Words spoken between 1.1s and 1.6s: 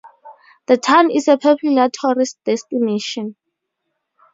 is a